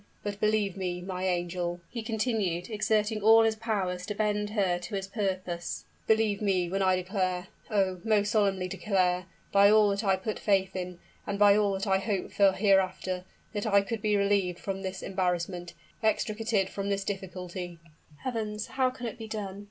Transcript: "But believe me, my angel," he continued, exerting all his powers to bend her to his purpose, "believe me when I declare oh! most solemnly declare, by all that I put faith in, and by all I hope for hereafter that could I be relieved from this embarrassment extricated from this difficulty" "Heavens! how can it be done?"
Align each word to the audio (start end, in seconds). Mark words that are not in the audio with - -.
"But 0.23 0.39
believe 0.39 0.75
me, 0.77 0.99
my 0.99 1.27
angel," 1.27 1.79
he 1.87 2.01
continued, 2.01 2.71
exerting 2.71 3.21
all 3.21 3.43
his 3.43 3.55
powers 3.55 4.03
to 4.07 4.15
bend 4.15 4.49
her 4.49 4.79
to 4.79 4.95
his 4.95 5.07
purpose, 5.07 5.85
"believe 6.07 6.41
me 6.41 6.67
when 6.71 6.81
I 6.81 6.95
declare 6.95 7.49
oh! 7.69 8.01
most 8.03 8.31
solemnly 8.31 8.67
declare, 8.67 9.27
by 9.51 9.69
all 9.69 9.89
that 9.89 10.03
I 10.03 10.15
put 10.15 10.39
faith 10.39 10.75
in, 10.75 10.97
and 11.27 11.37
by 11.37 11.55
all 11.55 11.77
I 11.87 11.99
hope 11.99 12.31
for 12.33 12.53
hereafter 12.53 13.25
that 13.53 13.65
could 13.65 13.71
I 13.71 13.81
be 14.01 14.17
relieved 14.17 14.57
from 14.57 14.81
this 14.81 15.03
embarrassment 15.03 15.75
extricated 16.01 16.71
from 16.71 16.89
this 16.89 17.03
difficulty" 17.03 17.77
"Heavens! 18.23 18.65
how 18.65 18.89
can 18.89 19.05
it 19.05 19.19
be 19.19 19.27
done?" 19.27 19.59